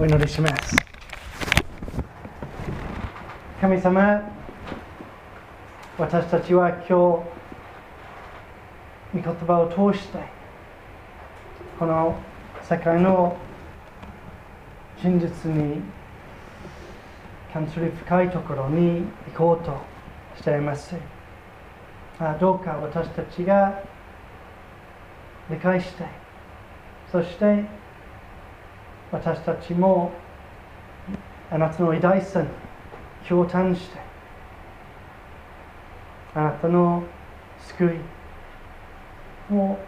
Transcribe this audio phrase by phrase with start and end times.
[0.00, 0.76] お祈りします。
[3.60, 4.22] 神様
[5.98, 7.24] 私たちは今日御
[9.12, 10.18] 言葉を通して
[11.80, 12.16] この
[12.62, 13.36] 世界の
[15.02, 15.82] 真実に
[17.52, 19.02] 関する深いところに
[19.34, 19.76] 行こうと
[20.36, 20.94] しています。
[22.38, 23.82] どうか私たちが
[25.50, 26.04] 理解して
[27.10, 27.77] そして
[29.10, 30.12] 私たちも
[31.50, 32.48] あなたの偉大さに
[33.26, 33.98] 共感して
[36.34, 37.02] あなたの
[37.58, 38.00] 救
[39.50, 39.78] いを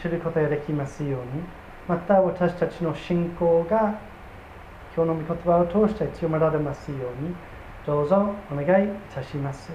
[0.00, 1.42] 知ることができますように
[1.88, 3.98] また私たちの信仰が
[4.94, 7.34] 今日の御言葉を通して強められますように
[7.86, 9.70] どうぞお願いいたします。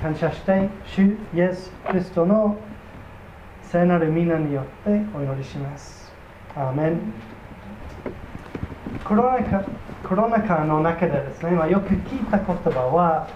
[0.00, 2.56] 感謝して主イエス・キリストの
[3.62, 6.12] 聖なる皆によってお祈りします。
[6.54, 7.33] アーメン。
[9.04, 9.64] コロナ禍
[10.08, 13.28] コロナ禍の中でですね、まあ、よく聞いた言葉は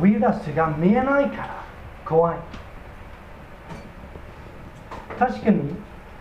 [0.00, 1.64] ウイルスが見えないから
[2.06, 2.38] 怖い。
[5.18, 5.74] 確かに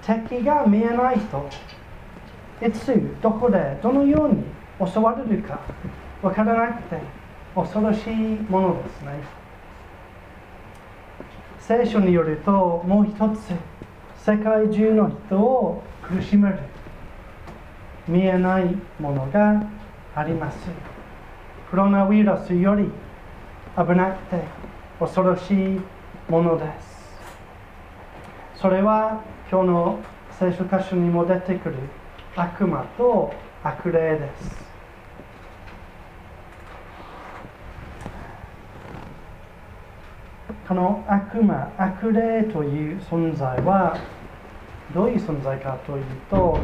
[0.05, 1.49] 敵が見えないと
[2.65, 4.43] いつどこでどのように
[4.91, 5.59] 襲われるか
[6.21, 6.99] わからなくて
[7.55, 8.13] 恐ろしい
[8.49, 9.41] ものですね。
[11.59, 13.53] 聖書によるともう一つ
[14.17, 16.70] 世界中の人を苦しめる。
[18.11, 18.65] 見えない
[18.99, 19.63] ものが
[20.13, 20.57] あります。
[21.69, 22.91] コロナウイルスより
[23.77, 24.43] 危なくて
[24.99, 25.81] 恐ろしい
[26.29, 26.91] ものです。
[28.55, 29.99] それは今日の
[30.37, 31.75] 聖書箇所にも出てくる
[32.35, 34.71] 悪魔と悪霊です。
[40.67, 43.97] この悪魔悪霊という存在は
[44.93, 46.59] どういう存在かというと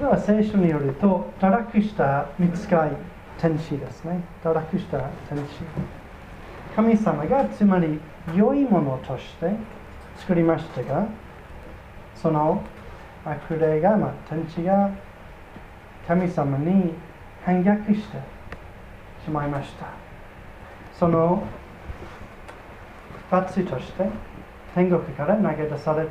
[0.00, 2.92] れは聖書によると堕落した見つかい
[3.38, 4.22] 天使ですね。
[4.42, 4.98] 堕落した
[5.28, 5.44] 天使
[6.74, 8.00] 神様がつまり
[8.34, 9.52] 良いものとして
[10.16, 11.06] 作りましたが
[12.14, 12.62] その
[13.24, 14.90] 悪霊が、まあ、天使が
[16.06, 16.94] 神様に
[17.44, 18.18] 反逆して
[19.24, 19.86] しまいました。
[20.98, 21.42] その
[23.30, 24.06] 罰として
[24.74, 26.10] 天国から投げ出されて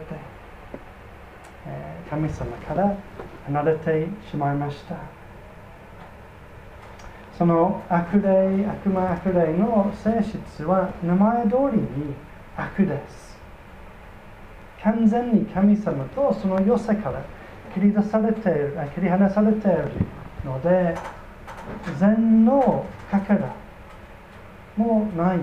[2.09, 2.97] 神様から
[3.50, 4.96] 離れてしまいました
[7.38, 12.14] その悪霊悪魔悪霊の性質は名前通りに
[12.56, 13.38] 悪です
[14.84, 17.24] 完全に神様とその良さから
[17.74, 19.90] 切り出されている切り離されている
[20.46, 20.96] ので
[22.00, 23.56] 善のかけら
[24.78, 25.40] もない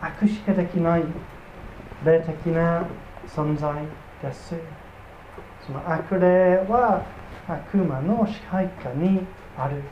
[0.00, 1.04] 悪しかできない
[2.04, 2.84] 霊的な
[3.28, 3.72] 存在
[4.20, 4.81] です。
[5.66, 7.04] その悪霊は
[7.48, 9.20] 悪魔の支配下に
[9.56, 9.82] ある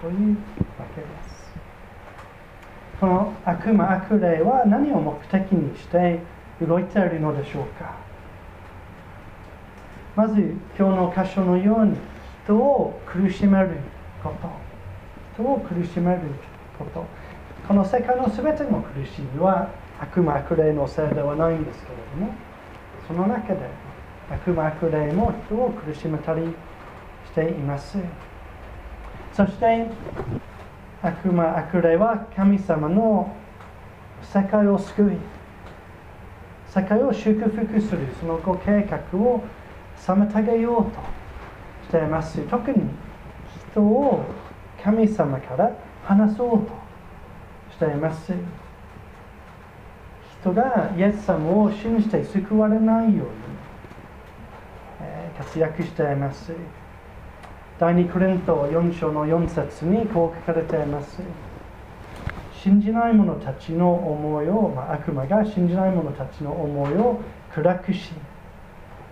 [0.00, 0.36] という
[0.78, 1.54] わけです。
[3.00, 6.20] この悪魔悪霊は何を目的にして
[6.60, 7.96] 動いているのでしょうか。
[10.16, 10.40] まず
[10.78, 11.96] 今日の箇所のように
[12.44, 13.70] 人を苦しめる
[14.22, 14.48] こと。
[15.34, 16.20] 人を苦しめる
[16.78, 17.04] こと。
[17.66, 22.34] この世界の全ての苦しみは悪魔悪霊のせいではないんですけれども
[23.08, 23.60] その中で
[24.30, 26.42] 悪魔悪霊も人を苦しめたり
[27.26, 27.98] しています。
[29.32, 29.86] そして
[31.02, 33.34] 悪魔悪霊は神様の
[34.22, 35.16] 世界を救い
[36.68, 39.44] 世界を祝福するそのご計画を
[39.96, 40.90] 妨げようと
[41.86, 42.40] しています。
[42.48, 42.78] 特に
[43.70, 44.24] 人を
[44.82, 45.70] 神様から
[46.04, 46.72] 離そうと
[47.72, 48.32] しています。
[50.40, 53.43] 人がイエス様を信じて救われないように
[55.38, 56.52] 活躍しています。
[57.78, 61.20] 第2コリント4章の4節にこう書かれています。
[62.52, 67.20] 信じない者たちの思いを、まあ、悪魔が信じない者たちの思いを
[67.52, 68.12] 暗くし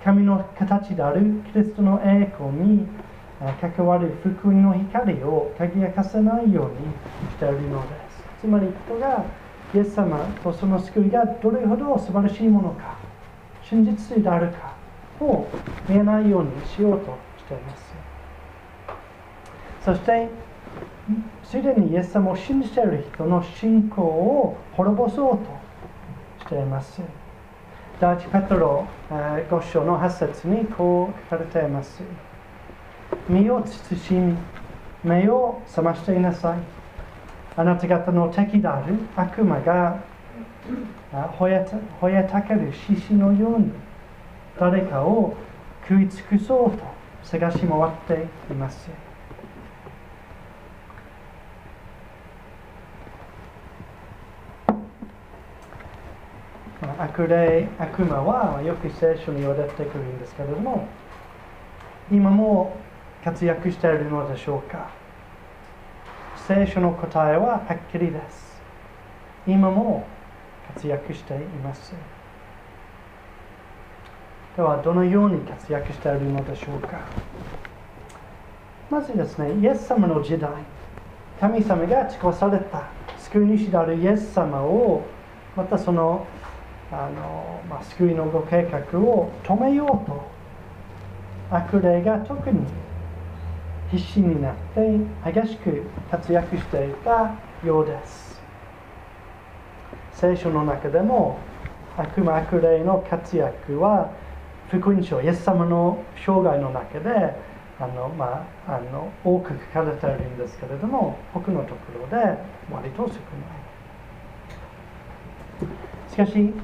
[0.03, 2.87] 神の形であるキリストの栄光に
[3.61, 6.76] 関わる福音の光を輝かせないように
[7.32, 8.41] しているのです。
[8.41, 9.25] つまり人が
[9.75, 12.97] イエス様とその救いがどれほど素晴らしいものか
[13.62, 14.75] 真実であるか
[15.23, 15.49] を
[15.89, 17.95] 見えないようにしようとしています。
[19.85, 20.29] そして
[21.43, 25.45] すでにイエス様を信じている人の信仰を滅ぼそうと
[26.45, 27.03] しています。
[28.01, 32.03] 第一ペトロ5章の8節にこう書かれています。
[33.29, 34.37] 身を慎み
[35.05, 36.59] 目を覚ましていなさい。
[37.57, 39.99] あなた方の敵である悪魔が
[41.39, 41.65] ほや
[42.25, 43.73] たける獅子のように
[44.58, 45.34] 誰かを
[45.88, 46.78] 食い尽くそうと
[47.22, 48.90] 探し回っています。
[56.99, 60.87] 悪霊悪魔はよく聖書に言われてくるんですけれども
[62.10, 62.76] 今も
[63.25, 64.90] 活躍しているのでしょうか。
[66.46, 68.60] 聖書の答えははっきりです。
[69.46, 70.06] 今も
[70.75, 71.94] 活躍しています。
[74.56, 77.00] ではどのように活躍しているのでしょうか。
[78.90, 80.50] まずですねイエス様の時代
[81.40, 85.02] 神様が誓わされた救い主であるイエス様を
[85.56, 86.26] またその
[86.90, 90.22] あの、まあ、救いのご計画を止めようと
[91.50, 92.66] 悪霊が特に
[93.90, 97.34] 必死になって激しく活躍していた
[97.64, 98.43] ようです。
[100.12, 101.38] 聖書の中でも
[101.96, 104.10] 悪魔悪霊の活躍は
[104.73, 107.37] 福音書イエス様の生涯の中で
[107.79, 112.17] あの、まあ、あの多く書かれているんですけれども他のところで
[112.71, 113.13] 割と少ない。
[116.11, 116.55] しかし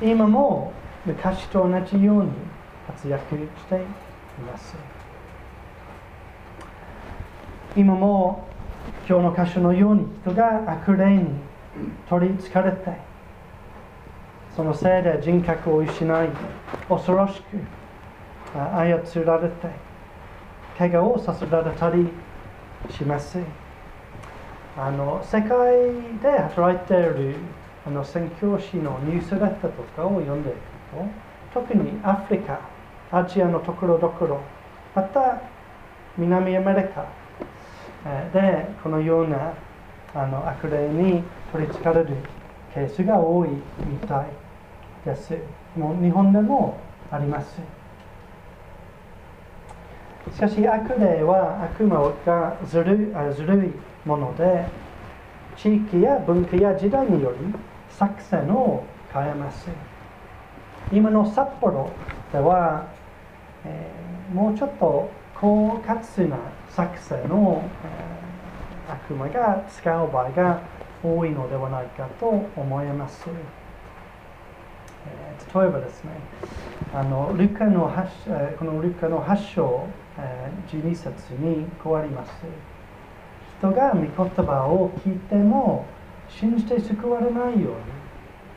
[0.00, 0.72] 今も
[1.04, 2.30] 昔と同じように
[2.86, 3.78] 活躍してい
[4.50, 4.74] ます。
[7.76, 8.48] 今も
[9.06, 11.26] 今日の箇所のように人が悪霊に
[12.08, 13.07] 取りつかれて
[14.58, 16.28] そのせいで人格を失い
[16.88, 17.58] 恐ろしく
[18.52, 19.68] 操られて
[20.76, 22.08] 怪我をさせられたり
[22.90, 23.38] します。
[24.76, 25.48] あの世界
[26.20, 27.36] で働いている
[27.86, 30.58] あの宣教師のニュースレターとかを読んでいく
[31.54, 32.58] と特にアフリカ
[33.12, 34.40] アジアのところどころ
[34.92, 35.40] また
[36.16, 37.06] 南アメリカ
[38.32, 39.52] でこのような
[40.16, 41.22] あの悪霊に
[41.52, 42.08] 取りつかれる
[42.74, 44.47] ケースが多いみたい。
[45.04, 45.36] です。
[45.76, 46.78] もう日本でも
[47.10, 47.60] あります。
[50.34, 53.72] しかし悪霊は悪魔がずるずるい
[54.06, 54.66] もので
[55.56, 57.38] 地域や文化や時代により
[57.88, 59.68] 作戦を変えます。
[60.92, 61.90] 今の札幌
[62.32, 62.86] では、
[63.64, 66.36] えー、もうちょっと狡猾な
[66.70, 67.62] 作戦を、
[68.88, 70.60] えー、悪魔が使う場合が
[71.02, 73.26] 多いのではないかと思います、
[75.54, 76.10] 例えばですね
[76.94, 77.90] あのルカの
[78.58, 79.86] このルカの8章、
[80.70, 82.30] 12節にこうあります。
[83.58, 85.86] 人が御言葉を聞いても
[86.28, 87.76] 信じて救われないように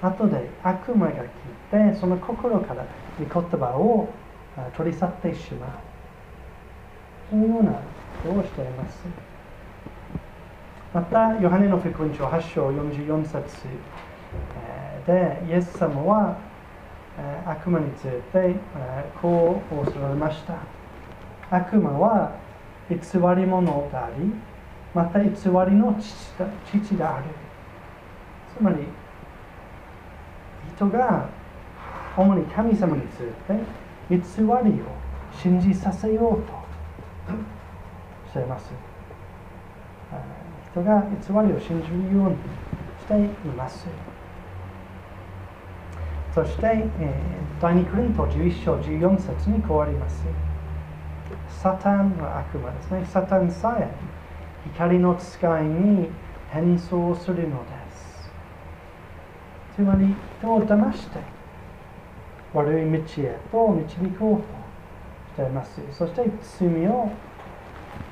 [0.02, 1.28] 後で悪魔が来
[1.72, 2.86] てその心から
[3.20, 4.10] 御言葉を
[4.76, 5.70] 取り去ってしまう。
[7.30, 7.80] そのようなこ
[8.34, 9.06] とをしています？
[10.94, 13.38] またヨハネの福音書8章44節
[15.06, 16.38] でイエス様は
[17.46, 18.56] 悪魔について
[19.22, 20.56] こうおっられました。
[21.50, 22.32] 悪魔は
[22.90, 23.00] 偽り
[23.46, 24.34] 者であり
[24.94, 25.32] また偽り
[25.76, 27.26] の父である。
[28.58, 28.78] つまり
[30.76, 31.30] 人が
[32.18, 33.54] 主に神様について
[34.10, 34.56] 偽りを
[35.34, 36.54] 信じさせようと
[38.30, 38.72] しています。
[40.72, 41.08] 人が偽
[41.48, 42.36] りを信じるように
[43.00, 43.14] して
[43.48, 43.88] います。
[46.34, 50.24] そして、えー、第2クリント11章14節にこうあります。
[51.50, 53.06] サタンは悪魔ですね。
[53.06, 53.90] サタンさえ
[54.74, 56.10] 光の使いに
[56.50, 58.32] 変装するのです。
[59.76, 61.20] つまり人を騙して
[62.54, 64.44] 悪い道へと導こうと
[65.34, 65.82] しています。
[65.92, 66.24] そして
[66.60, 67.12] 罪を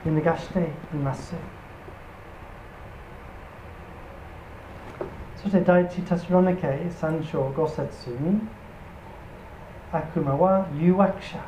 [0.05, 0.60] 見逃して
[0.93, 1.59] います。
[5.41, 8.41] そして第一テスロニケ3章5節に
[9.89, 11.39] 悪魔は誘惑者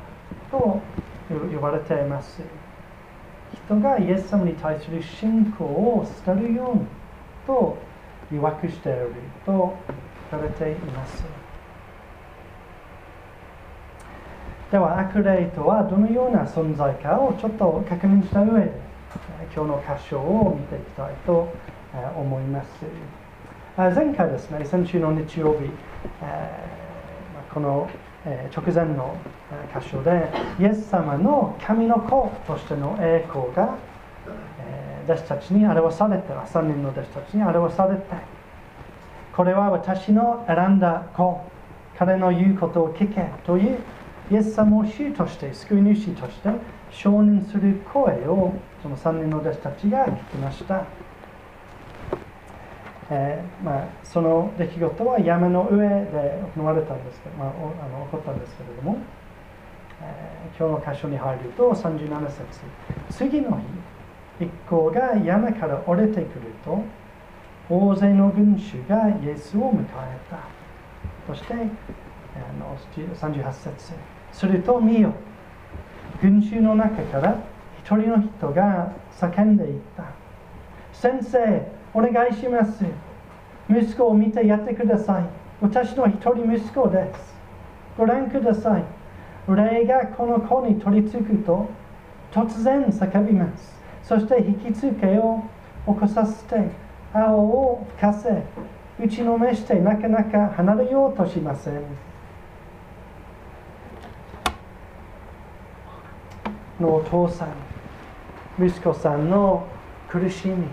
[0.50, 0.82] と
[1.30, 2.42] 呼ばれています。
[3.66, 6.86] 人がイエス様に対する信仰を捨てるように
[7.46, 7.78] と
[8.32, 9.12] 誘惑している
[9.46, 9.76] と
[10.32, 11.26] 書かれています。
[14.72, 18.72] では悪霊とはどのような存在かをちょっと確認した上で
[19.54, 21.50] 今日の箇所を見ていきたいと
[22.16, 22.86] 思います。
[23.90, 25.70] 前回ですね先週の日曜日
[27.52, 27.90] この
[28.26, 29.18] え直前の
[29.76, 33.78] 箇所でイエス様の神の子としての栄光が
[35.06, 38.04] 弟子たちに表されて3人の弟子たちに表されて
[39.36, 41.42] これは私の選んだ子
[41.98, 43.80] 彼の言うことを聞けという
[44.30, 46.50] イエス様を主として救い主として
[46.92, 50.86] 承認する声をその3人の弟子たちが聞きました、
[53.14, 57.52] えー、まあ、その出来事は山の上で行われたんですけど、まあ、あ
[58.00, 58.98] の起こったんですけれども
[60.04, 62.44] えー、今日の箇所に入ると37節。
[63.10, 63.62] 次の
[64.40, 66.84] 日一行が山から降りてくると
[67.70, 70.40] 大勢の群衆がイエスを迎えた。
[71.28, 71.58] そしてあ
[72.60, 72.78] の
[73.16, 73.94] 38節。
[74.32, 75.14] すると見よ
[76.22, 77.38] 群衆の中から
[77.80, 80.06] 一人の人が叫んでいった。
[80.94, 82.86] 先生お願いします。
[83.70, 85.26] 息子を見てやってください。
[85.62, 87.36] 私の一人息子です。
[87.98, 88.84] ご覧ください。
[89.48, 91.68] 霊がこの子に取り付くと
[92.32, 93.76] 突然叫びます。
[94.04, 95.44] そして引きつけを
[95.86, 96.70] 起こさせて
[97.14, 98.44] 青を吹かせ
[99.00, 101.82] 打ちのめしてなかなか離れようとしません。
[106.80, 109.68] のお父さん息子さんの
[110.10, 110.66] 苦しみ。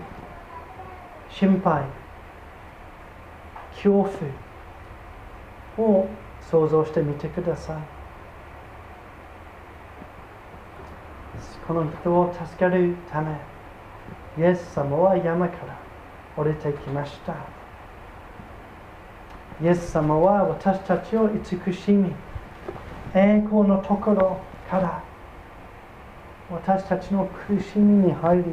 [1.29, 1.83] 心配
[3.71, 4.03] 恐
[5.77, 6.07] 怖を
[6.41, 7.77] 想像してみてください。
[11.65, 13.37] この人を助けるため
[14.37, 15.77] イエス様は山から
[16.35, 17.35] 降りてきました。
[19.61, 22.11] イエス様は私たちを慈しみ
[23.13, 25.03] 栄光のところから
[26.49, 28.45] 私たちの苦しみに入り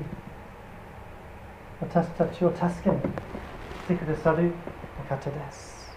[1.80, 4.52] 私たちを助けに来てくださる。
[4.99, 5.97] お方です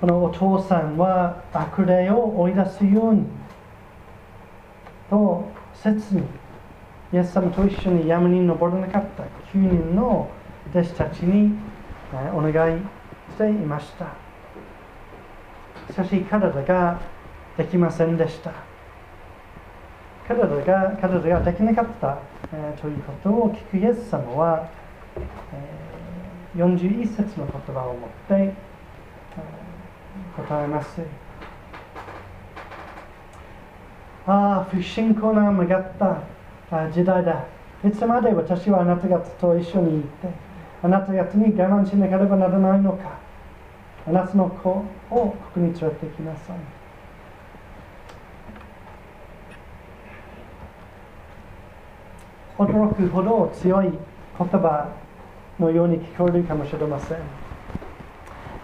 [0.00, 3.26] このお父さんは悪霊を追い出すように
[5.08, 6.22] と切に
[7.12, 9.22] イエス様と一緒に山に登らなかった。
[9.22, 10.28] 9人の
[10.70, 11.56] 弟子たちに
[12.34, 14.06] お願いしていました。
[15.92, 17.00] しかし彼らが
[17.56, 18.65] できませんでした。
[20.28, 22.18] 彼らが彼らができなかった、
[22.52, 24.68] えー、ということを聞くイエス様は、
[26.54, 31.00] えー、41節の言葉を持って、えー、答えます
[34.26, 36.36] ああ不信仰な曲がった。
[36.92, 37.44] 時代だ。
[37.84, 40.28] いつまで私はあなた方と一緒にいて
[40.82, 43.20] あなた方に我慢しなければならないのか。
[44.08, 46.75] あなたの子をここに連れてきなさい。
[52.58, 53.90] 驚くほど強い
[54.38, 54.88] 言葉
[55.58, 57.18] のように聞こえるかもしれません。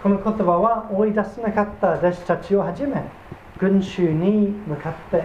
[0.02, 3.04] この言葉は追い出せなかった弟子たちをはじめ
[3.58, 5.24] 群衆に向かって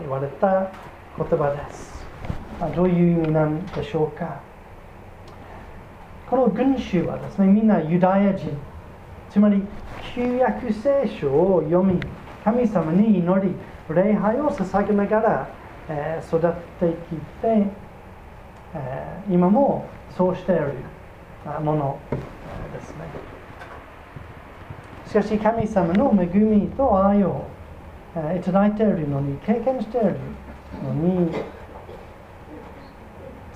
[0.00, 0.72] 言われた
[1.16, 2.04] 言葉です。
[2.74, 4.40] どういう意味なんでしょうか。
[6.30, 8.56] この群衆はですねみんなユダヤ人。
[9.30, 9.62] つまり
[10.14, 12.00] 旧約聖書を読み
[12.44, 13.54] 神様に祈り
[13.94, 16.40] 礼拝を捧げながらえ育っ
[16.80, 17.66] てきて、
[18.74, 19.86] え今も
[20.16, 20.74] そうしている
[21.62, 21.98] もの
[22.72, 23.32] ですね。
[25.06, 27.44] しかし神様の恵みと愛を
[28.36, 30.16] いただいているのに経験している
[30.82, 31.34] のに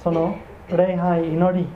[0.02, 0.36] その
[0.68, 1.66] 礼拝祈り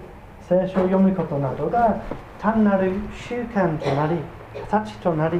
[0.49, 2.03] 聖書を読むことなどが
[2.39, 2.93] 単なる
[3.29, 4.17] 習慣となり
[4.69, 5.39] 形となり、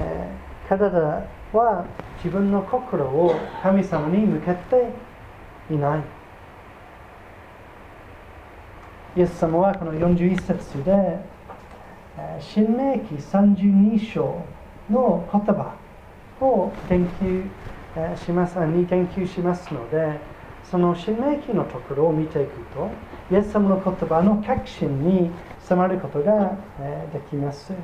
[0.00, 1.84] えー、体は
[2.24, 4.88] 自分の心を神様に向けて
[5.70, 6.02] いない。
[9.18, 11.18] イエス様はこの41節で
[12.40, 14.42] 新明記32章
[14.90, 15.76] の言葉
[16.40, 17.46] を研究
[18.16, 20.18] しますに研究しますので
[20.68, 22.90] その新明記のところを見ていくと
[23.30, 26.56] イエス様の言葉の確信に迫ることが
[27.12, 27.74] できます。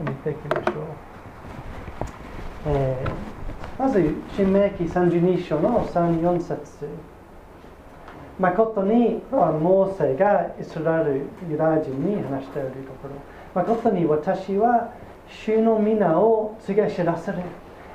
[0.00, 0.84] 見ていきましょう、
[2.66, 3.29] えー
[3.80, 6.86] まず、新明記32章の3、4節。
[8.38, 13.14] 誠にモーセがイスラエルユダヤ人に話しているところ。
[13.54, 14.92] 誠に私は
[15.30, 17.38] 主の皆を告げ知らせる。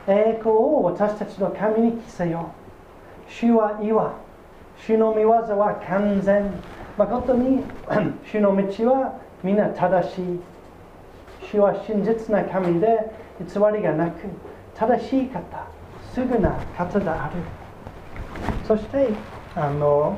[0.08, 2.50] 栄光を私たちの神に着せよ
[3.30, 3.32] う。
[3.32, 4.16] 主は岩
[4.80, 6.52] 主の見業は完全。
[6.98, 7.62] 誠に
[8.26, 10.40] 主の道は皆正しい。
[11.52, 12.88] 主は真実な神で
[13.40, 14.22] 偽りがなく
[14.74, 15.75] 正しい方。
[16.16, 17.36] すぐな方である。
[18.66, 19.10] そして
[19.54, 20.18] あの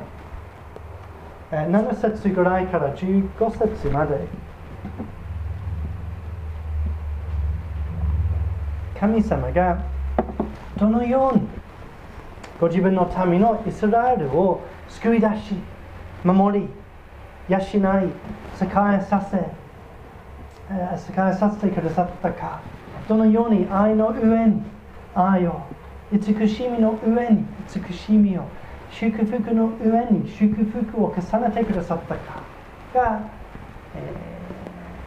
[1.50, 4.20] 7節ぐらいから15節まで。
[9.00, 9.82] 神様が
[10.76, 11.48] どのように
[12.60, 15.54] ご自分の民のイスラエルを救い出し
[16.24, 16.68] 守り
[17.48, 17.66] 養い栄
[18.60, 19.50] えさせ栄
[21.00, 22.60] えさせてくださったか。
[23.08, 24.62] どのように愛の上に
[25.14, 25.60] 愛を
[26.12, 28.44] 慈しみの上に慈しみを
[28.90, 32.42] 祝福の上に祝福を重ねてくださったか
[32.94, 33.30] が、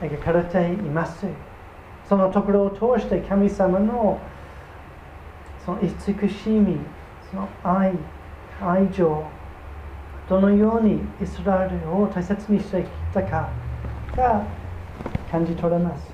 [0.01, 1.25] えー、描かれています。
[2.07, 4.19] そのところを通して神様の
[5.65, 6.77] その慈しみ
[7.29, 7.93] その愛
[8.61, 9.23] 愛情
[10.27, 13.49] どのようにイスラエルを大切にしてきたか
[14.15, 14.45] が
[15.31, 16.11] 感じ取れます。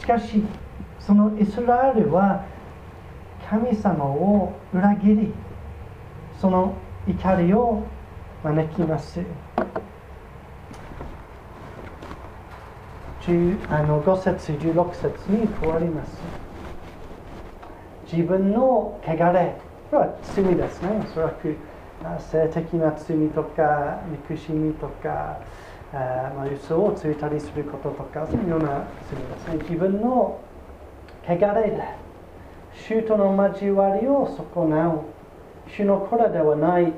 [0.00, 0.42] しかし
[0.98, 2.44] そのイスラエルは
[3.54, 5.32] 神様を裏切り
[6.40, 6.74] その
[7.06, 7.84] 怒りを
[8.42, 9.20] 招きます。
[13.70, 16.20] あの5節16節に変わります。
[18.12, 19.56] 自分の汚れ
[19.90, 21.00] これは罪ですね。
[21.08, 21.56] おそらく
[22.18, 25.38] 性的な罪とか憎しみとか
[25.92, 29.58] まあ、嘘をついたりすることとかそのような罪ですね。
[29.62, 30.40] 自分の
[31.24, 32.03] 汚れで
[32.74, 35.00] 主との交わりを損なう。
[35.68, 36.92] 主の子らではない。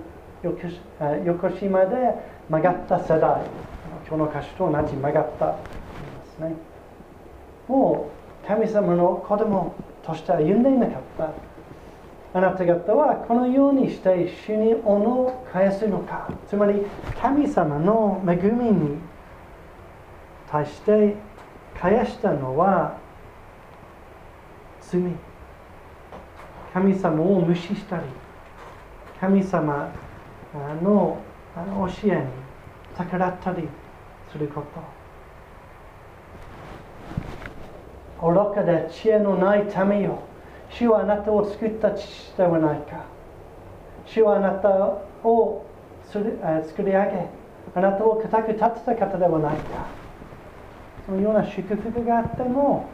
[1.24, 1.96] 横島で
[2.48, 3.42] 曲がった世代。
[4.08, 5.46] 今日の歌詞と同じ曲がった。
[5.46, 5.56] で
[6.36, 6.54] すね
[7.68, 8.08] も
[8.44, 11.30] う神様の子供として歩んでいなかった。
[12.34, 16.28] あなた方はこのようにして主に恩を返すのか。
[16.48, 16.84] つまり
[17.20, 18.98] 神様の恵みに
[20.50, 21.16] 対して
[21.80, 22.98] 返したのは
[24.80, 25.00] 罪。
[26.76, 28.02] 神様を無視したり
[29.18, 29.90] 神様
[30.82, 31.16] の
[31.64, 32.26] 教えに
[32.98, 33.66] 逆らったり
[34.30, 34.62] するこ
[38.20, 38.30] と。
[38.30, 40.18] 愚かで知恵のないためよ。
[40.68, 43.06] 主はあなたを作った父ではないか。
[44.04, 44.68] 主はあなた
[45.26, 45.64] を
[46.10, 46.22] 作
[46.82, 47.30] り上げ
[47.74, 49.86] あなたを固く立てた方ではないか。
[51.06, 52.86] そのような祝福があっても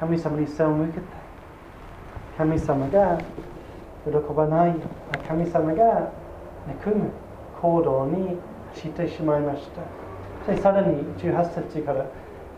[0.00, 1.21] 神様に背を向けて
[2.36, 3.18] 神様が
[4.04, 4.74] 喜ばない
[5.28, 6.10] 神様が
[6.66, 7.10] 憎む
[7.60, 8.38] 行動に
[8.74, 9.68] 走ってしまいまし
[10.46, 10.56] た。
[10.56, 12.06] さらに18節から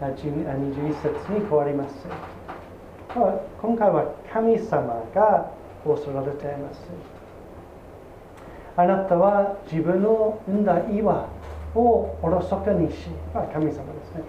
[0.01, 2.07] 21節に変わります。
[3.61, 5.51] 今回は神様が
[5.85, 6.81] こうすられています。
[8.77, 11.29] あなたは自分の生んだ岩
[11.75, 13.09] をおろそかにし
[13.53, 14.25] 神様ですね。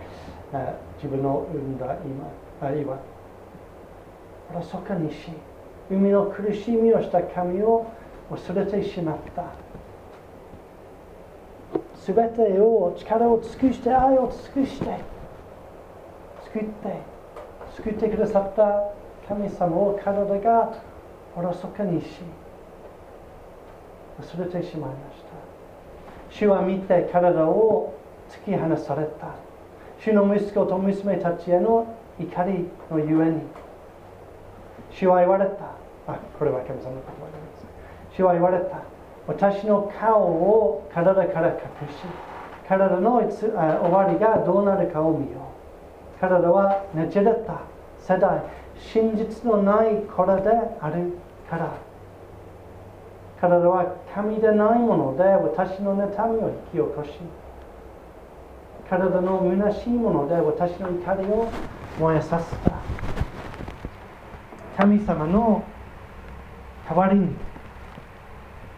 [0.97, 2.97] 自分の生んだ岩。
[4.51, 5.29] おろそかにし
[5.89, 7.85] 海の苦しみをした神を
[8.31, 9.43] 忘れてしまった。
[11.95, 14.85] すべてを力を尽くして愛を尽くして
[16.53, 16.69] 救って
[17.77, 18.91] 救ってくださった
[19.27, 20.73] 神様を体が
[21.35, 22.05] おろそかにし
[24.21, 26.35] 忘れてしまいました。
[26.37, 27.93] 主は見て体を
[28.29, 29.35] 突き放された。
[29.99, 31.87] 主の息子と娘たちへの
[32.19, 33.41] 怒りのゆえに
[34.97, 35.75] 主は言われた。
[36.07, 38.15] あこれは神様の言葉です。
[38.15, 38.81] 主は言われた。
[39.27, 41.55] 私の顔を体から隠
[41.89, 41.93] し
[42.67, 43.47] 体の終
[43.91, 45.39] わりがどうなるかを見よ
[46.17, 46.19] う。
[46.19, 47.61] 体はねじれた
[47.99, 48.41] 世代。
[48.77, 50.49] 真実のない子らで
[50.81, 51.17] ある
[51.49, 51.73] から。
[53.39, 57.11] 体は神でないもので私の妬みを引き起こし。
[58.89, 61.51] 体の虚しいもので私の怒りを
[61.99, 62.74] 燃えさせた。
[64.77, 65.63] 神様の
[66.87, 67.29] 代わりに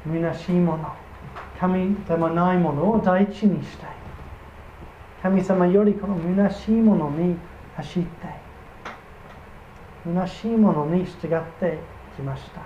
[0.05, 0.93] 虚しいもの
[1.59, 3.89] 神でもないものを第一にしたい。
[5.23, 7.35] 神様よりこの虚しいものに
[7.75, 8.09] 走って
[10.05, 11.79] 虚しいものに従って
[12.15, 12.61] きました。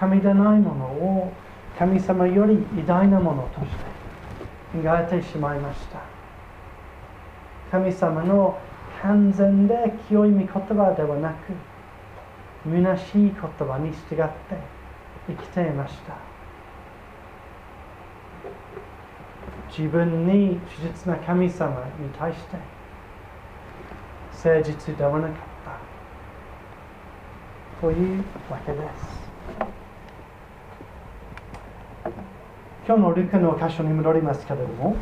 [0.00, 1.32] 神でないものを
[1.78, 6.00] 神様より偉大なものとして考えてしまいました。
[7.70, 8.58] 神様の
[9.02, 11.52] 完全で清い御言葉ではなく
[12.66, 14.56] 虚しい言葉に従って
[15.26, 16.16] 生きていました。
[19.76, 22.56] 自分に手実な神様に対して
[24.50, 25.36] 誠実ではなかっ
[27.80, 27.84] た。
[27.86, 29.24] というわけです。
[32.86, 34.94] 今日のルカの箇所に戻りますけれども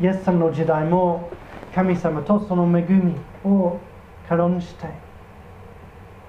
[0.00, 1.30] イエス様の時代も
[1.74, 3.14] 神様とその恵み
[3.44, 3.78] を
[4.26, 4.86] 軽んして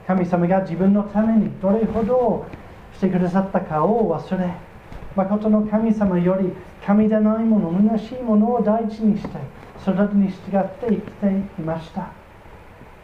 [0.08, 2.46] 神様が自分のためにどれほど
[2.94, 4.54] してくださったかを忘れ
[5.16, 6.52] 誠の神様より
[6.86, 9.30] 神でないもの、虚しいものを大事にして、
[9.84, 11.28] それに従って生きて
[11.60, 12.12] いました。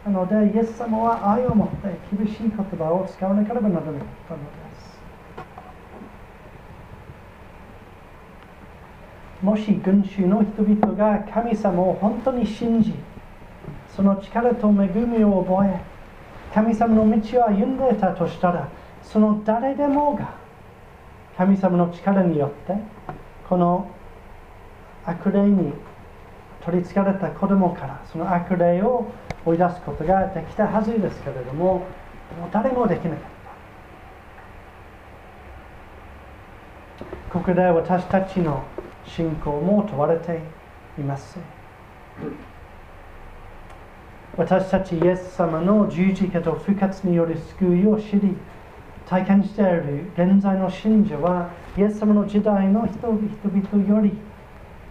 [0.04, 4.92] なので、イエス様は愛を持って厳しい言葉を使わなければならなかったのです。
[9.42, 12.94] もし群衆の人々が神様を本当に信じ、
[13.96, 15.91] その力と恵みを覚え、
[16.52, 18.68] 神様の道を歩んでいたとしたら、
[19.02, 20.34] その誰でもが
[21.36, 22.76] 神様の力によって
[23.48, 23.90] この
[25.04, 25.72] 悪霊に
[26.64, 29.10] 取りつかれた子供からその悪霊を
[29.44, 31.82] 追い出すことができたはずですけれどももう
[32.52, 33.32] 誰もできなかった。
[37.32, 38.62] ここで私たちの
[39.06, 40.38] 信仰も問われて
[40.98, 41.38] います。
[44.36, 48.34] 私たちイエス様の十字架と復活による救いを知り
[49.06, 54.12] 体験している現在の信者はイエス様の時代の人々より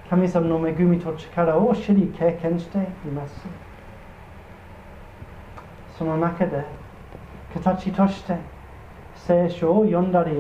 [0.08, 3.34] 神様の恵みと力を知り経験しています。
[5.98, 6.64] その中で
[7.54, 8.36] 形として
[9.16, 10.32] 聖書を読んだり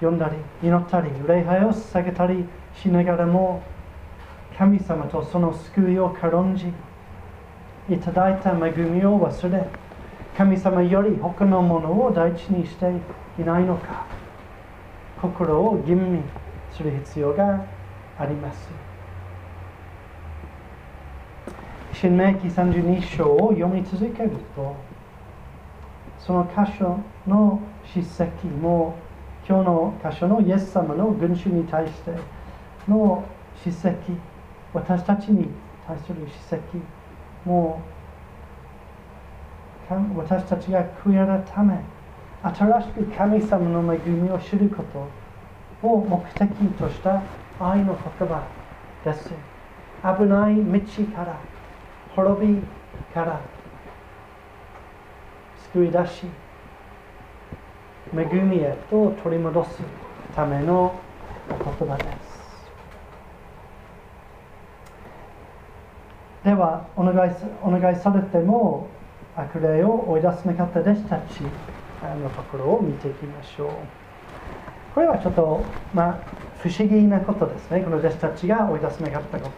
[0.00, 3.62] 読んだり祈ったり礼拝を捧げたりしながらも
[4.56, 6.72] 神様とその救いを軽んじ
[7.90, 9.66] いただいた恵みを忘れ
[10.36, 12.86] 神様より他のものを第一にして
[13.38, 14.06] いないのか
[15.20, 16.22] 心を吟味
[16.72, 17.64] する必要が
[18.18, 18.68] あります。
[21.92, 24.76] 新明記32章を読み続けると
[26.18, 28.96] その箇所の叱責も
[29.48, 32.10] 今日の箇所のイエス様の群衆に対して
[32.88, 33.24] の
[33.62, 33.96] 叱責
[34.72, 35.48] 私たちに
[35.86, 36.62] 対する叱責
[37.44, 37.82] も
[39.90, 41.78] う私たちが悔い改め
[42.42, 44.82] 新しく神様の恵みを知るこ
[45.82, 47.22] とを目的とした
[47.60, 48.46] 愛の言葉
[49.04, 49.30] です。
[50.02, 51.38] 危ない道から
[52.14, 52.62] 滅び
[53.14, 53.40] から
[55.72, 56.26] 救い出し
[58.14, 59.78] 恵みへと取り戻す
[60.34, 60.94] ための
[61.48, 62.33] 言葉です。
[66.44, 68.88] ではお願いお願いされても
[69.34, 71.42] 悪霊を追い出せなかった弟子たち。
[72.22, 73.68] のところを見ていきましょう。
[74.94, 76.18] これはちょっと、まあ、
[76.60, 77.80] 不思議なことですね。
[77.80, 79.50] この弟子たちが追い出せなかったこ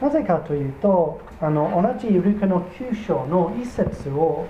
[0.00, 0.06] と。
[0.06, 4.46] なぜかというとあの同じルカの9章の一節を、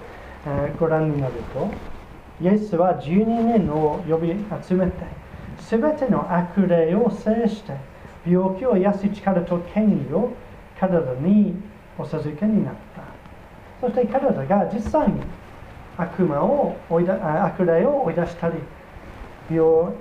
[0.46, 1.70] えー、ご覧になると
[2.40, 4.34] イエスは12人を呼び
[4.66, 4.92] 集めて
[5.58, 7.76] 全ての悪霊を制して
[8.26, 10.32] 病気を癒す力と権威を
[10.80, 11.54] 彼らに
[11.98, 13.02] お授けになった。
[13.80, 15.20] そして彼らが実際に
[15.96, 18.54] 悪魔を追いだ悪霊を追い出したり
[19.50, 19.92] 病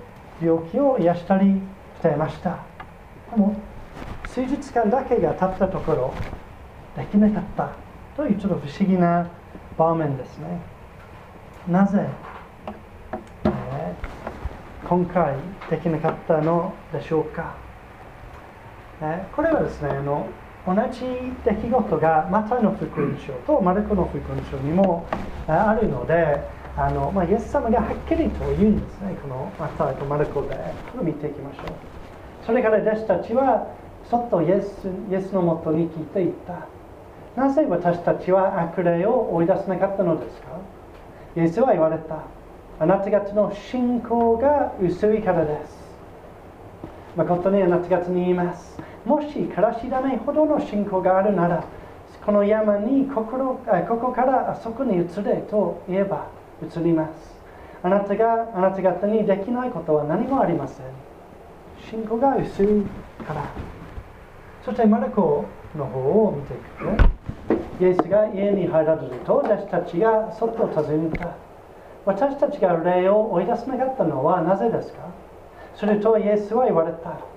[0.41, 1.61] 病気を癒したり
[1.99, 2.59] していました。
[3.31, 3.55] でも
[4.27, 6.13] 数日間だけが経ったところ
[6.95, 7.69] できなかった。
[8.15, 9.29] というちょっと不思議な
[9.77, 10.59] 場面ですね。
[11.67, 12.07] なぜ、
[13.45, 15.35] えー、今回
[15.69, 17.55] できなかったのでしょうか、
[19.01, 20.27] えー、これはですねあの
[20.65, 21.01] 同じ
[21.43, 25.07] 出来事がマタの福音書とマルコの福音書にも
[25.47, 26.39] あるので
[26.77, 29.17] あの、まあ、イエス様がはっきりと言うんですね。
[29.21, 31.65] このマタとマルコでこれを見ていきましょう。
[32.45, 33.67] それから弟子たちは
[34.09, 36.67] そっとイエスイエスのもとに聞いていった。
[37.35, 40.47] なぜ私たちは悪霊を追い出せなかったのですか？
[41.37, 42.23] イエスは言われた。
[42.79, 45.81] あなた方の信仰が薄いからです。
[47.15, 48.79] 誠にあなた方に言います。
[49.05, 51.63] もしからし種ほどの信仰があるなら
[52.25, 56.27] この山に心ここからあそこに移れと言えば
[56.61, 57.41] 移ります。
[57.83, 60.85] あなたがあなた方にできないことは何もありません。
[61.89, 62.67] 信仰が薄い
[63.25, 63.43] から。
[64.63, 66.69] そしてマルコの方を見ていく
[67.79, 71.35] とイエスが家に入られると私たちが外を訪ねた。
[72.05, 74.99] 私たちが霊を追い出せなかったのはなぜですか？
[75.75, 77.30] それとイエスは言われた。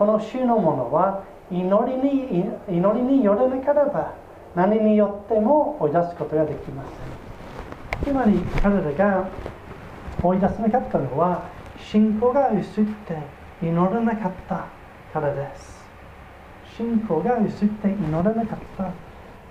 [0.00, 4.14] この種のものは祈りに祈りによらなければ
[4.54, 6.82] 何によっても追い出すことができま
[8.02, 8.14] せん。
[8.14, 9.28] つまり彼らが
[10.22, 11.44] 追い出せなかったのは
[11.78, 13.18] 信仰が薄くて
[13.60, 14.64] 祈らなかった
[15.12, 15.84] からです。
[16.78, 18.84] 信仰が薄くて祈らなかった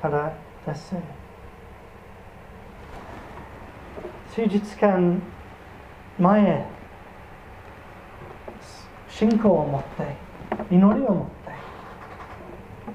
[0.02, 0.34] から
[0.66, 0.96] です。
[4.34, 5.22] 数日間
[6.18, 6.66] 前
[9.10, 10.29] 信仰を持って
[10.72, 11.52] 祈りを持って、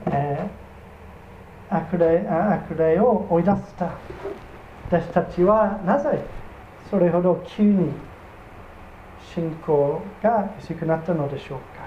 [0.06, 3.92] えー、悪霊悪霊を追い出した。
[4.86, 6.22] 私たちはなぜ
[6.90, 7.90] それほど急に
[9.34, 11.84] 信仰が薄くなったのでしょうか。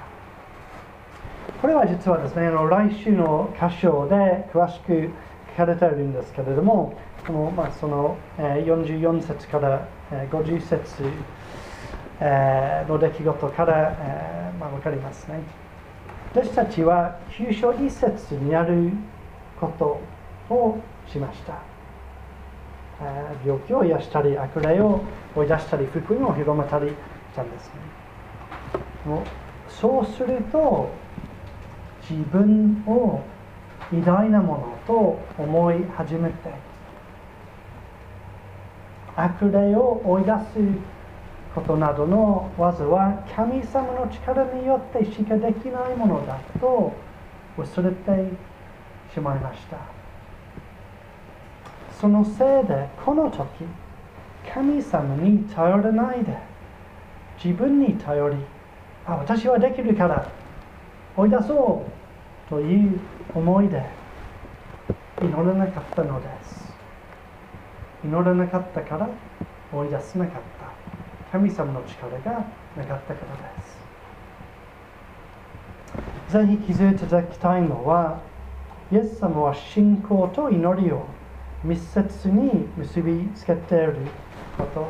[1.62, 5.10] これは実はですねあの来週の箇所で詳しく
[5.51, 6.93] 書かれているんですけれども
[7.25, 11.03] この、まあ、その、えー、44節から、えー、50節、
[12.19, 15.39] えー、の出来事から、えーまあ、分かりますね。
[16.34, 18.91] 私たちは九章一節にある
[19.60, 20.01] こと
[20.53, 20.77] を
[21.08, 21.62] しました。
[23.45, 25.01] 病気を癒したり、悪霊を
[25.36, 26.93] 追い出したり、福音を広めたりし
[27.36, 27.73] たんですね。
[29.06, 30.89] もうそうすると、
[32.10, 33.21] 自分を
[33.91, 36.36] 偉大なものと思い始めて
[39.15, 40.38] 悪霊を追い出す
[41.58, 46.93] ことなどの技は神様の力によってしかできないものだと
[47.58, 48.32] 忘れて
[49.12, 49.78] しまいました。
[52.00, 53.48] そのせいでこの時
[54.54, 56.38] 神様に頼らないで
[57.43, 58.36] 自分に頼り
[59.08, 60.30] あ私はできるから
[61.15, 61.84] 追い出そ
[62.48, 63.00] うという
[63.34, 63.84] 思いで
[65.24, 66.72] 祈らなかったのです。
[68.04, 69.10] 祈らなかったから
[69.74, 70.66] 追い出せなかった。
[71.32, 73.78] 神様の力がなかったからです。
[76.34, 78.20] ぜひ気づいていただきたいのは
[78.92, 81.06] イエス様は信仰と祈りを
[81.63, 83.96] 密接に結びつけている
[84.58, 84.88] こと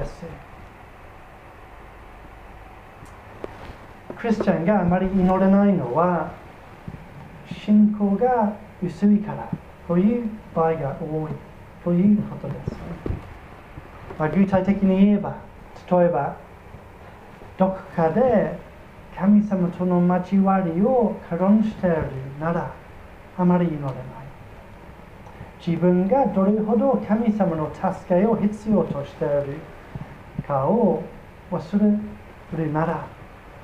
[0.00, 0.24] です。
[4.16, 6.32] クリスチャンがあまり祈れないのは
[7.64, 9.48] 信仰が薄いから
[9.86, 11.32] という場合が多い
[11.84, 12.72] ということです、
[14.18, 15.36] まあ、具体的に言えば
[15.90, 16.36] 例えば
[17.58, 18.58] どこかで
[19.16, 21.96] 神様との交わりを軽んしている
[22.38, 22.72] なら
[23.38, 23.94] あまり祈れない。
[25.66, 29.58] 自分がどれほど神様の助けを必要としている
[30.46, 31.02] かを
[31.50, 32.00] 忘
[32.52, 33.06] れるなら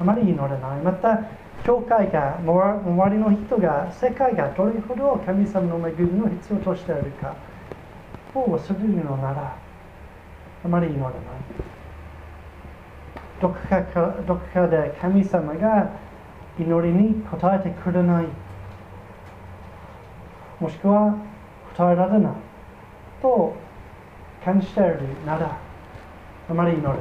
[0.00, 0.80] あまり祈れない。
[0.80, 1.20] また
[1.64, 7.36] 教会が周りの人が世界がどれほど神様の恵みを必要としているか
[8.34, 9.56] を忘れるのなら
[10.64, 11.12] あまり祈れない。
[13.42, 13.82] どこか
[14.24, 15.90] どこかで神様が
[16.56, 18.26] 祈りに応えてくれない。
[20.60, 21.18] もしくは
[21.76, 22.32] 答えられない
[23.20, 23.52] と
[24.44, 25.58] 感じているなら
[26.48, 26.98] あまり祈れない。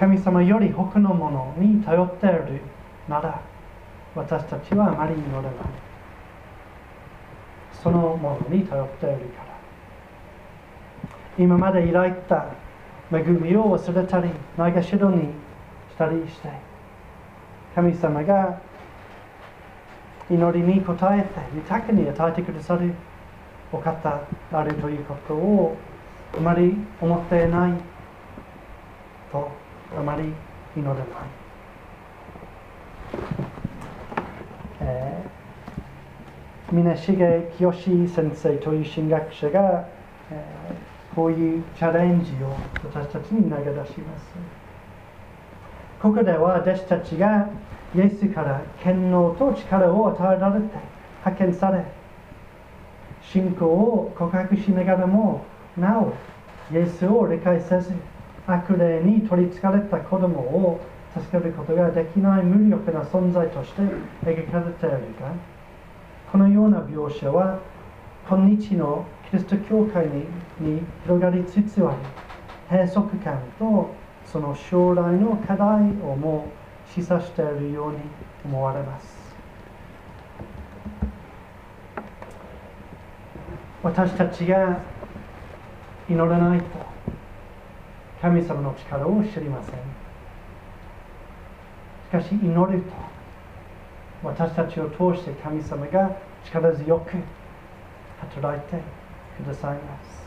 [0.00, 2.60] 神様より他のものに頼っている
[3.08, 3.42] なら
[4.14, 5.52] 私たちはあまり祈れない。
[7.74, 9.56] そのものに頼っているから。
[11.38, 12.46] 今まで抱いた
[13.12, 16.48] 恵みを忘れたりないがしろにしたりして
[17.74, 18.60] 神様が
[20.28, 22.92] 祈りに応えて豊かに与えてくださる
[23.72, 25.76] お方であるということを
[26.36, 27.72] あまり思っていない
[29.30, 29.50] と
[29.96, 30.32] あまり
[30.76, 31.06] 祈れない、
[34.80, 39.88] えー、峰重清先生という神学者が、
[40.30, 40.85] えー、
[41.16, 44.66] こういうチャレンジを私たちに投げ出します。
[46.00, 47.48] ここでは私たちが
[47.96, 50.66] イエスから権能と力を与えられて
[51.24, 51.84] 派遣され
[53.22, 55.42] 信仰を告白しながらも
[55.76, 56.12] なお
[56.70, 57.92] イエスを理解せず
[58.46, 60.80] 悪霊に取りつかれた子供を
[61.14, 63.82] 助けることができない無力な存在として
[64.22, 65.32] 描かれているが
[66.30, 67.58] このような描写は
[68.28, 71.96] 今日のキリスト教会に広がりつつあり
[72.70, 73.90] 閉塞感と
[74.24, 76.48] その将来の課題をも
[76.92, 77.98] 示唆しているように
[78.44, 79.26] 思われます。
[83.82, 84.80] 私たちが
[86.08, 86.66] 祈らないと
[88.20, 89.74] 神様の力を知りません。
[92.06, 92.92] しかし祈ると
[94.22, 97.12] 私たちを通して神様が力強く
[98.20, 98.80] 働いて
[99.42, 100.26] くださいます。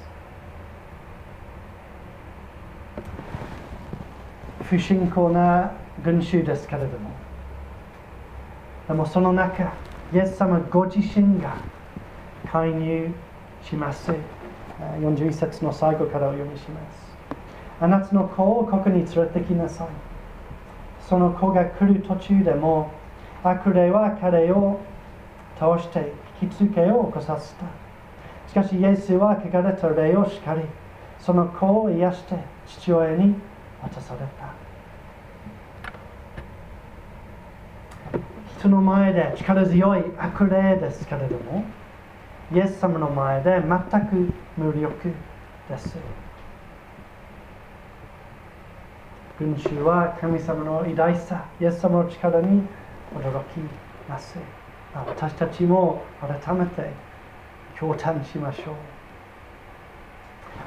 [4.63, 5.71] 不信仰な
[6.03, 7.09] 群衆ですけれども。
[8.87, 9.73] でもその中
[10.13, 11.57] イエス様ご自身が
[12.51, 13.11] 介入
[13.63, 14.11] します。
[14.79, 17.09] 41節の最後からお読みします。
[17.81, 19.87] あなたの子をここに連れてきなさい。
[21.01, 22.91] その子が来る途中でも
[23.43, 24.79] 悪霊は彼を
[25.59, 27.88] 倒して引きつけを起こさせた。
[28.49, 30.61] しかしイエスは汚れた霊を叱り
[31.19, 32.35] その子を癒して
[32.67, 33.35] 父親に
[33.81, 34.53] 渡された
[38.57, 41.63] 人の前で力強い悪霊ですけれども
[42.51, 45.13] イエス様の前で全く無力
[45.69, 45.97] です
[49.39, 52.61] 群衆は神様の偉大さ、イエス様の力に
[53.15, 53.59] 驚き
[54.09, 54.35] ます。
[54.93, 57.08] 私たちも改めて
[57.79, 58.75] 共感しましょう。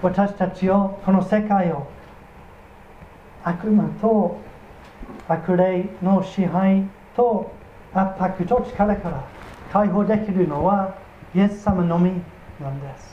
[0.03, 1.87] 私たちを、この世界を
[3.44, 4.40] 悪魔と
[5.29, 7.53] 悪霊の支配と
[7.92, 9.25] 圧迫と力から
[9.72, 10.96] 解放できるのは
[11.35, 12.11] イエス様のみ
[12.61, 13.12] なんです。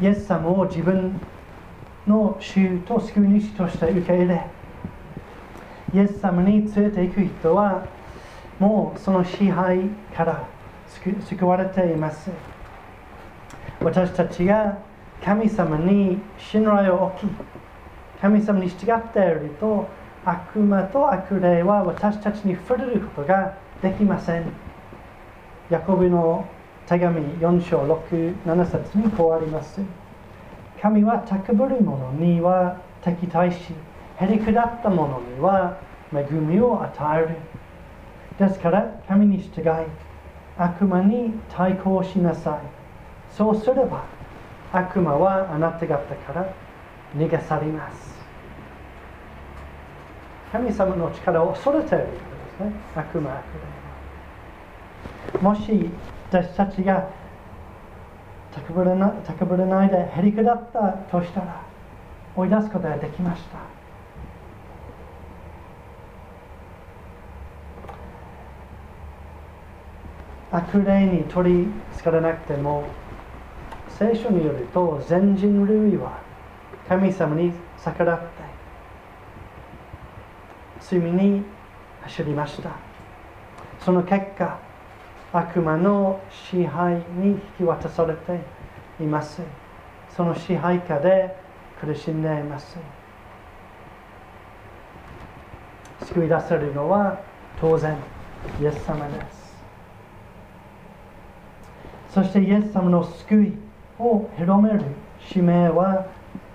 [0.00, 1.20] イエス様を自分
[2.06, 4.46] の主と救い主として受け入れ
[5.94, 7.86] イエス様に連れて行く人は
[8.58, 10.48] もうその支配から
[11.28, 12.30] 救われています。
[13.80, 14.78] 私たちが
[15.22, 17.30] 神様に信頼を置き
[18.20, 19.86] 神様に従っていると
[20.24, 24.44] 悪魔と悪霊は私たちに触れることができません。
[25.70, 26.46] ヤコブの
[26.86, 29.80] 手紙4章6、7節にこうあります。
[30.80, 33.74] 神は高ぶる者には敵対し
[34.16, 35.78] へりくだった者には
[36.12, 37.36] 恵みを与える。
[38.38, 39.64] ですから神に従い
[40.56, 44.04] 悪魔に対抗しなさいそうすれば
[44.72, 46.54] 悪魔はあなた方から
[47.16, 48.14] 逃げ去ります
[50.52, 52.10] 神様の力を恐れているこ
[52.58, 53.44] とですね悪魔悪
[55.34, 55.90] 霊もし
[56.30, 57.10] 私たちが
[58.52, 61.64] 高ぶれな高ぶれないでへりくだったとしたら
[62.36, 63.73] 追い出すことができました
[70.54, 72.84] 悪霊に取りつからなくても
[73.98, 76.20] 聖書によると全人類は
[76.88, 78.24] 神様に逆らって
[80.80, 81.42] 罪に
[82.02, 82.70] 走りました。
[83.80, 84.60] その結果
[85.32, 88.38] 悪魔の支配に引き渡されて
[89.00, 89.42] います。
[90.14, 91.34] その支配下で
[91.80, 92.78] 苦しんでいます。
[96.04, 97.18] 救い出せるのは
[97.60, 97.96] 当然
[98.60, 99.43] イエス様です。
[102.14, 103.52] そしてイエス様の救い
[103.98, 104.82] を広める
[105.18, 106.06] 使命は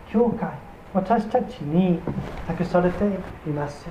[0.10, 0.48] 教会
[0.94, 2.00] 私たちに
[2.48, 3.04] 託されて
[3.46, 3.86] います。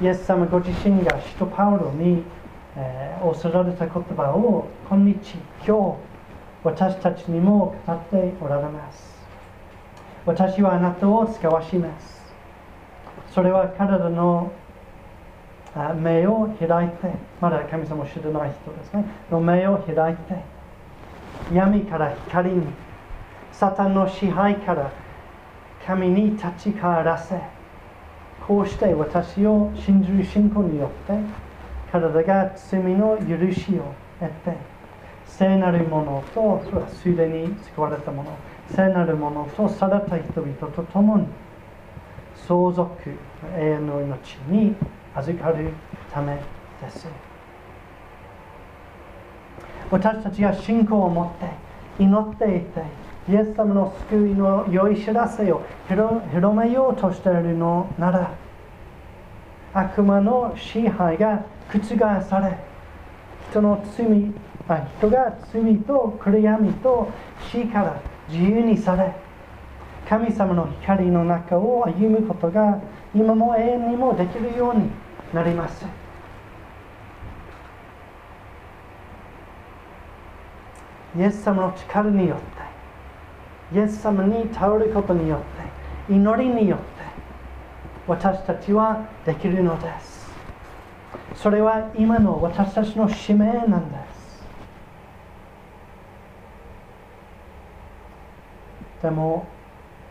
[0.00, 2.24] イエス様ご自身が使徒パウロに、
[2.76, 5.96] えー、おせられた言葉を今日今日
[6.64, 9.14] 私たちにも語っておられます。
[10.26, 12.34] 私はあなたを使わします。
[13.32, 14.50] それは体の
[16.00, 19.04] 目を開いてまだ神様を知らない人ですね。
[19.30, 20.34] の目を開いて
[21.52, 22.66] 闇から光に
[23.52, 24.90] サタンの支配から
[25.86, 27.40] 神に立ち返らせ
[28.46, 31.12] こうして私を信じる信仰によって
[31.92, 34.56] 体が罪の許しを得て
[35.26, 38.36] 聖なるものとそれはすでに救われたもの
[38.74, 41.26] 聖なるものとされた人々と共に
[42.34, 42.90] 相続
[43.56, 44.74] 永遠の命に
[45.14, 45.72] 預かる
[46.12, 46.36] ため
[46.80, 47.06] です。
[49.90, 51.38] 私たちが信仰を持っ
[51.98, 52.82] て祈っていて
[53.28, 58.34] イエス様の救いの良い知らせを広めようとしているのなら
[59.74, 61.80] 悪魔の支配が覆
[62.22, 62.58] され
[63.50, 64.06] 人の罪
[64.98, 67.10] 人が罪と暗闇と
[67.50, 69.12] 死から自由にされ
[70.10, 72.80] 神様の光の中を歩むことが
[73.14, 74.90] 今も永遠にもできるように
[75.32, 75.86] なります。
[81.16, 82.38] イエス様の力によっ
[83.72, 86.84] てイエス様に頼ることによって祈りによって
[88.08, 90.28] 私たちはできるのです。
[91.36, 94.44] それは今の私たちの使命なんです。
[99.02, 99.46] でも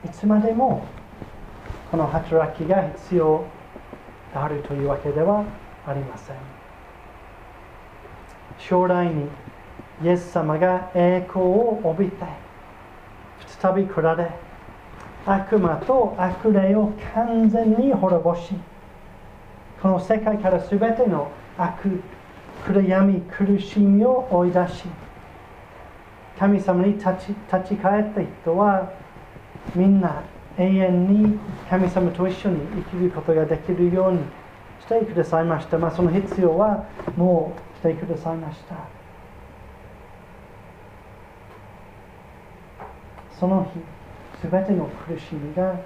[0.05, 0.85] いつまでも
[1.91, 3.45] この働きが必要
[4.33, 5.43] であるというわけでは
[5.85, 6.35] ありません。
[8.59, 9.27] 将来に
[10.03, 12.25] イエス様が栄光を帯びて
[13.61, 14.29] 再び来られ
[15.25, 18.53] 悪魔と悪霊を完全に滅ぼし
[19.81, 22.01] この世界から全ての悪
[22.65, 24.83] 暗闇苦しみを追い出し
[26.37, 28.91] 神様に立ち立ち返った人は
[29.75, 30.23] みんな
[30.57, 32.59] 永遠に神様と一緒に
[32.91, 34.19] 生きることができるように
[34.81, 35.77] してくださいました。
[35.77, 38.75] まあ、その必要はもうしてくださいました。
[43.39, 43.79] その日、
[44.41, 45.79] すべての苦しみが、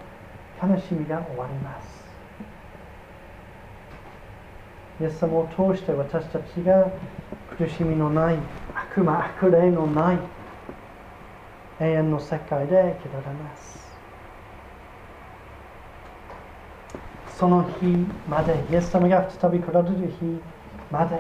[0.61, 2.03] 悲しみが終わります。
[5.01, 6.87] イエス様を通して私たちが
[7.57, 8.37] 苦しみのない
[8.73, 10.19] 悪魔、悪霊のない
[11.79, 13.83] 永遠の世界で生きられます。
[17.37, 17.85] その日
[18.29, 20.39] までイエス様が再び来られる日
[20.91, 21.19] まで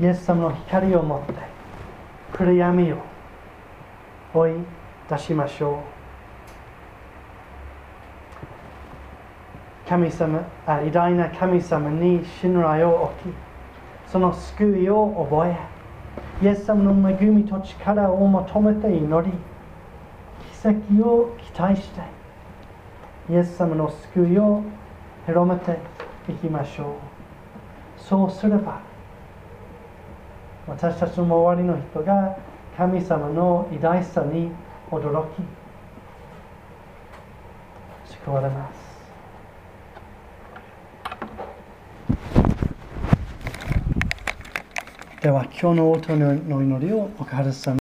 [0.00, 1.34] イエス様の光を持って
[2.32, 2.96] 暗闇を
[4.34, 4.52] 追い
[5.08, 5.84] 出しましょ
[9.86, 13.53] う神様あ偉大な神様に信頼を置き
[14.14, 15.58] その救いを覚え
[16.40, 19.32] イエス様の恵みと力を求めて祈り
[20.62, 22.00] 奇跡を期待して
[23.28, 24.62] イエス様の救いを
[25.26, 25.80] 広めて
[26.30, 26.94] いきましょ
[27.98, 28.00] う。
[28.00, 28.82] そうすれば
[30.68, 32.38] 私たちの周りの人が
[32.76, 34.52] 神様の偉大さに
[34.92, 35.42] 驚き
[38.12, 38.83] 救われます。
[45.24, 47.72] では今日の音の祈りを岡原さん